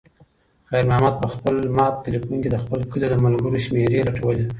[0.69, 4.45] خیر محمد په خپل مات تلیفون کې د خپل کلي د ملګرو شمېرې لټولې.